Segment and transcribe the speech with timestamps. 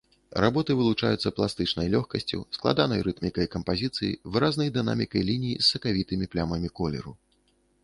[0.43, 7.19] Работы вылучаюцца пластычнай лёгкасцю, складанай рытмікай кампазіцыі, выразнай дынамікай ліній з сакавітымі плямамі колеру.